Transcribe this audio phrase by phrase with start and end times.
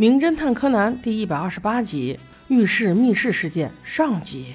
[0.00, 2.18] 名侦探柯南》第一百二十八集
[2.54, 4.54] 《浴室密室事件》上集。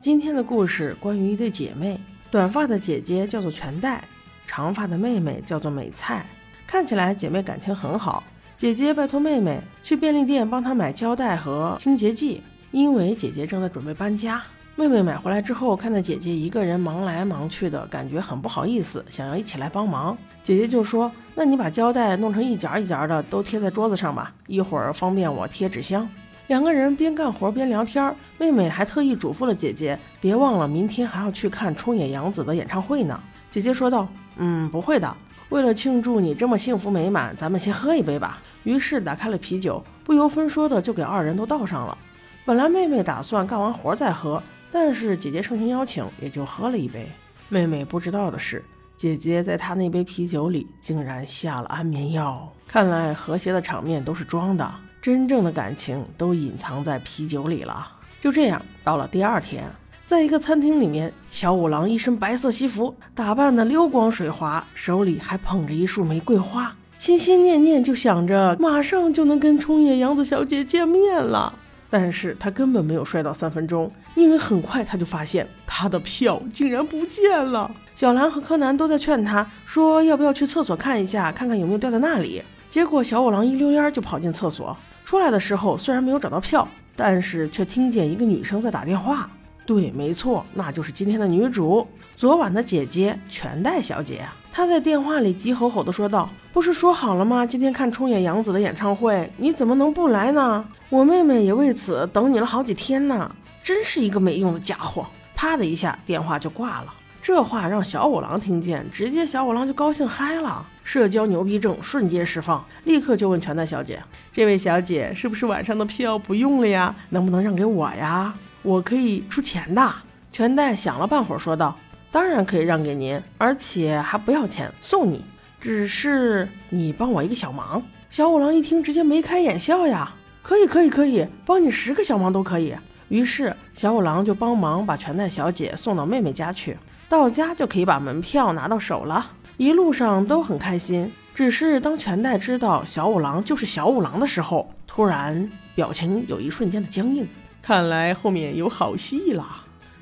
[0.00, 1.98] 今天的故事关于一对姐妹，
[2.30, 4.04] 短发的姐姐叫做全代，
[4.46, 6.24] 长发的妹妹叫做美菜。
[6.64, 8.22] 看起来姐妹感情很好。
[8.56, 14.40] 姐姐拜托妹妹去便利店帮她买胶带和清洁剂，因为姐姐正在准备搬家。
[14.76, 20.18] 妹妹买回来之后，看到姐姐一个人忙来忙去的，感觉很不好意思，想要一起来帮忙。
[20.42, 26.08] 姐姐就说：“那你把胶带弄成一夹一夹的，都贴在桌子上吧，一会儿方便我贴纸箱。”
[26.48, 28.14] 两个人边干活边聊天。
[28.36, 33.18] 妹妹还特意嘱咐了姐姐：“别忘了，明天还要去看冲野洋子的演唱会呢。”
[33.52, 35.16] 姐姐说道：“嗯，不会的。
[35.50, 41.96] 为了庆祝你这么幸福美满，咱们先喝一杯吧。”于是打开了啤酒，不由分说的就给二人都倒上了。
[42.44, 44.42] 本来妹妹打算干完活再喝。
[44.74, 47.08] 但是姐姐盛情邀请，也就喝了一杯。
[47.48, 48.60] 妹妹不知道的是，
[48.96, 52.52] 姐姐在她那杯啤酒里竟然下了安眠药。
[52.66, 54.68] 看来和谐的场面都是装的，
[55.00, 57.88] 真正的感情都隐藏在啤酒里了。
[58.20, 59.62] 就这样，到了第二天，
[60.06, 71.60] 在一个餐厅里面，小五郎一身白色西服，打扮的溜光水滑，手里还捧着一束玫瑰花，心心念念就想着马上就能跟冲野洋子小姐见面了。
[71.96, 77.70] 但是他根本没有摔到三分钟，因为很快他就发现他的票竟然不见了。
[77.94, 82.42] 小兰和柯南都在劝他说要不要去厕所看一下，看看有没有掉在那里。
[82.68, 86.66] 结果小五郎一溜烟就跑进厕所，出来的时候虽然没有找到票，
[86.96, 89.30] 但是却听见一个女生在打电话。
[89.66, 94.26] 对，没错，那就是今天的女主，昨晚的姐姐全代小姐。
[94.52, 97.46] 她在电话里急吼吼地说道：“不是说好了吗？
[97.46, 105.06] 今天看冲野洋子的演唱会，你怎么能不来呢？”我妹妹也为此等你了好几天呢，真是一个没用的家伙！
[105.34, 106.94] 啪的一下，电话就挂了。
[107.22, 113.98] 这话让小五郎听见，直接小五郎就高兴嗨了，社交牛逼症瞬间释放，立刻就问全代小姐
[114.30, 116.94] ：“这位小姐，是不是晚上的票不用了呀？
[117.08, 118.34] 能不能让给我呀？
[118.64, 119.94] 我可以出钱的。”
[120.32, 121.76] 全代想了半会儿，说道
[122.10, 125.24] ：“当然可以让给您，而且还不要钱，送你。
[125.60, 127.80] 只是你帮我一个小忙。”
[128.10, 130.12] 小五郎一听，直接眉开眼笑呀。
[130.42, 132.74] 可以可以可以，帮你十个小忙都可以。
[133.08, 136.76] 于是小五郎就帮忙把全代小姐送到妹妹家去，
[137.08, 139.30] 到家就可以把门票拿到手了。
[139.56, 147.26] 一路上都很开心，只是当全代知道小五郎就是小五郎的时候，突然表情有一瞬间的僵硬。
[147.66, 149.46] 看来后面有好戏了，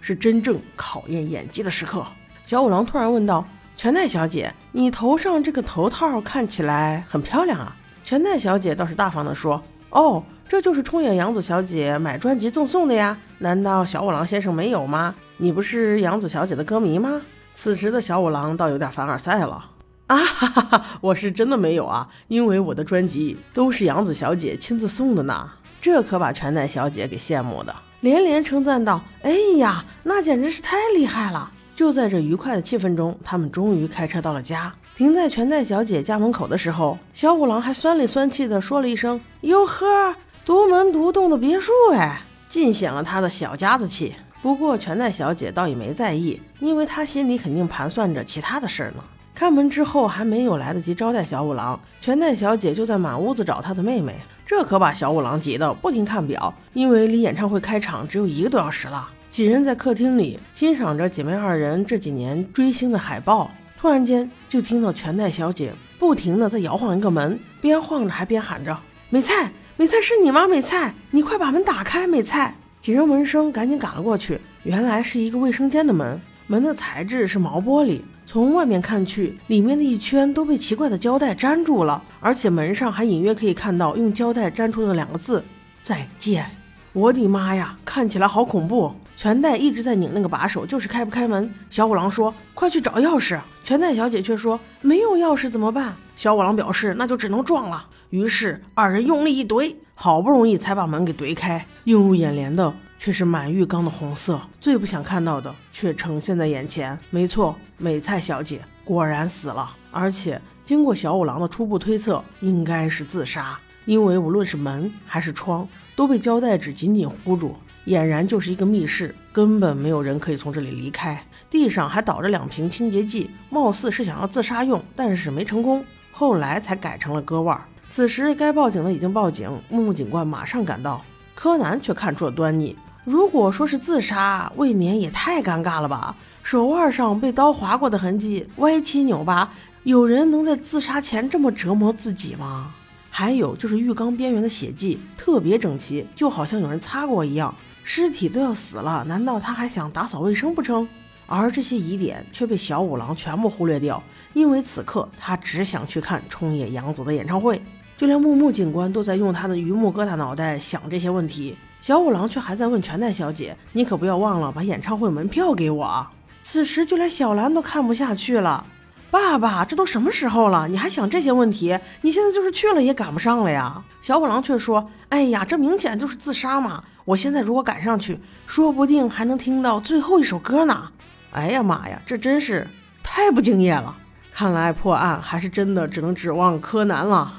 [0.00, 2.02] 是真正考验演技的时刻。
[2.46, 9.62] 小五郎突然问道：“全奈小姐，你头上这个头套看起来很漂亮啊？”全奈小姐倒是大方地说。
[9.90, 13.18] 哦，这就是冲野洋子小姐买专辑赠送的呀？
[13.40, 15.14] 难道小五郎先生没有吗？
[15.36, 17.20] 你不是洋子小姐的歌迷吗？
[17.54, 19.68] 此时的小五郎倒有点凡尔赛了
[20.06, 20.16] 啊！
[20.16, 25.50] 哈哈哈，我是真的没有啊，因为我的专辑都是洋子小姐亲自送的呢。
[25.80, 34.72] 这可把全代小姐给羡慕的，连连称赞道：“哎呀，那简直是太厉害了！”就在这愉快的气氛中，他们终于开车到了家。
[34.96, 40.14] 停在全代小姐家门口的时候，小五郎还酸里酸气的说了一声：“哟呵，
[40.44, 42.20] 独门独栋的别墅哎！”
[42.50, 44.14] 尽显了他的小家子气。
[44.42, 49.04] 不过全代小姐倒也没在意，因为她心里肯定盘算着其他的事儿呢。
[49.40, 54.14] 开门之后还没有来得及招待小五郎，全代小姐就在满屋子找她的妹妹，
[54.44, 59.08] 这可把小五郎急得不停看表，因为离演唱会开场只有一个多小时了。
[59.30, 63.50] 几人在客厅里欣赏着姐妹二人这几年追星的海报。
[63.80, 68.76] 突然间，就听到全代小姐不停的在摇晃一个门，边晃着还边喊着
[69.08, 70.46] ：“美菜，美菜是你吗？
[70.46, 72.06] 美菜，你快把门打开！
[72.06, 78.02] 美菜！”几人闻声赶紧赶了过去，原来是一个卫生间的门，门的材质是毛玻璃，
[78.32, 85.44] 从外面看去，里面的一圈都被奇怪的胶带粘住了，而且门上还隐约可以看到用胶带粘出的两个字
[85.82, 86.48] ：“再见。”
[86.94, 88.94] 我的妈呀，看起来好恐怖！
[89.16, 91.52] 全代一直在拧那个把手，就是开不开门。
[91.70, 101.66] 小五郎说：“快去找钥匙。”全代小姐却说：“没有钥匙怎么办？”小五郎表示：“那就只能撞了。”于是二人用力一怼，好不容易才把门给怼开。
[101.82, 102.72] 映入眼帘的
[103.02, 106.96] 却是满浴缸的红色，最不想看到的却呈现在眼前。
[107.08, 113.58] 没错，美菜小姐果然死了，而且经过小五郎的初步推测，应该是自杀。
[113.86, 115.66] 因为无论是门还是窗
[115.96, 117.56] 都被胶带纸紧紧糊住，
[117.86, 121.18] 俨然就是一个密室，根本没有人可以从这里离开。
[121.48, 125.82] 地上还倒着两瓶清洁剂，貌似是想要自杀用，但是没成功，
[126.12, 127.58] 后来才改成了割腕。
[127.88, 131.02] 此时该报警的已经报警，木木警官马上赶到，
[131.34, 132.76] 柯南却看出了端倪。
[133.04, 136.14] 如果说是自杀，未免也太尴尬了吧？
[136.42, 139.50] 手腕上被刀划过的痕迹，歪七扭八，
[139.84, 142.74] 有人能在自杀前这么折磨自己吗？
[143.08, 147.54] 还有就是浴缸边缘的血迹特别整齐，就好像有人擦过一样。
[147.82, 150.86] 尸体都要死了，难道他还想打扫卫生不成？
[151.30, 157.62] 而这些疑点却被小五郎全部忽略掉，因为此刻他只想去看冲野洋子的演唱会。
[157.96, 166.10] 就连木木警官都在用他的榆木疙瘩脑袋想这些问题，小五郎却还在问全代小姐：“你可不要忘了把演唱会门票给我啊。”
[166.42, 168.66] 此时就连小兰都看不下去了。
[169.08, 171.78] 爸爸，这都什么时候了，你还想这些问题？
[172.00, 173.84] 你现在就是去了也赶不上了呀！
[174.02, 176.82] 小五郎却说：“哎呀，这明显就是自杀嘛！
[177.04, 180.90] 我现在如果赶上去，说不定还能听到最后一首歌呢。”
[181.32, 182.66] 哎呀妈呀，这真是
[183.02, 183.96] 太不敬业了！
[184.32, 187.32] 看来破案还是真的只能指望柯南了。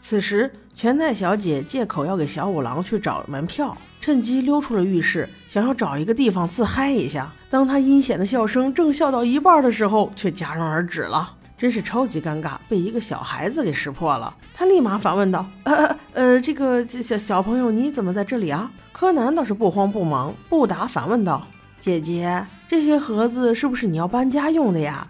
[0.00, 7.32] 此时，全代小姐借口要给小五郎去找门票，趁机溜出了浴室，想要找一个地方自嗨一下。
[7.48, 14.34] 当她阴险的笑声正笑到一半的时候，却戛然而止了，真是超级尴尬，被一个小孩子给识破了。
[14.52, 21.46] 她立马反问道：“呃呃，这个小小朋友，你怎么在这里啊？”柯南倒是不慌不忙，不答反问道
[21.84, 25.06] ：“姐姐，这些盒子是不是你要搬家用的呀？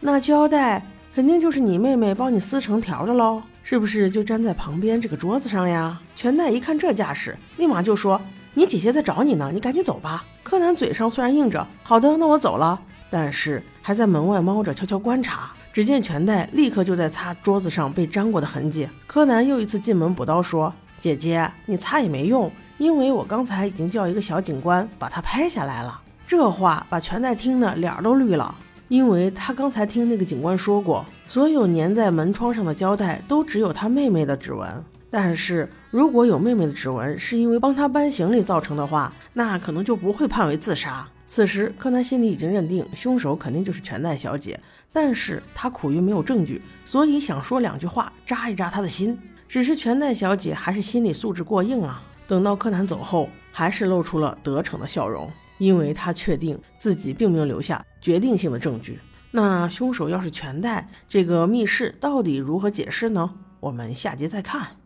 [0.00, 0.82] 那胶带
[1.14, 6.00] 肯定就是你妹妹帮你撕成条的喽。”是不是就粘在旁边这个桌子上呀？
[6.16, 8.18] 全代一看这架势，立马就说
[8.54, 12.80] ：“你姐姐在找你呢，你赶紧走吧。”柯南嘴上虽然应着“好的，那我走了”，
[13.10, 15.52] 但是还在门外猫着悄悄观察。
[15.74, 18.88] 只见全代立刻就在擦桌子上被粘过的痕迹。
[19.06, 28.54] 柯南又一次进门补刀说：“姐姐，你擦也没用，因为我刚才已经叫一个小警官把它拍下来了。”这话把全代听的脸都绿了。
[28.88, 34.84] 因为他刚才听那个警官说过，所有粘在门窗上的胶带都只有他妹妹的指纹。
[35.10, 41.06] 但是如果有妹妹的指纹是因为帮他搬行李造成的话，那可能就不会判为自杀。
[41.28, 44.60] 此时柯南心里已经认定凶手肯定就是全代小姐，
[44.92, 49.18] 但是他苦于没有证据，所以想说两句话扎一扎他的心。
[49.48, 52.02] 只是全代小姐还是心理素质过硬啊。
[52.26, 55.30] 等到柯南走后，还是露出了得逞的笑容。
[55.58, 58.98] 因为他确定自己并没有留下决定性的证据，
[59.30, 63.34] 那凶手要是全带这个密室到底如何解释呢？
[63.60, 64.83] 我们下集再看。